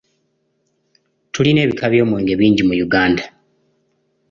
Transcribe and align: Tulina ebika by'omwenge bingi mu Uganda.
Tulina 1.33 1.59
ebika 1.65 1.85
by'omwenge 1.91 2.33
bingi 2.39 2.63
mu 2.67 2.73
Uganda. 2.87 3.23